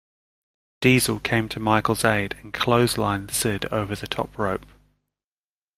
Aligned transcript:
Diesel 0.79 1.19
came 1.19 1.47
to 1.49 1.59
Michaels' 1.59 2.03
aid 2.03 2.35
and 2.41 2.51
clotheslined 2.55 3.29
Sid 3.29 3.65
over 3.65 3.95
the 3.95 4.07
top 4.07 4.35
rope. 4.35 4.65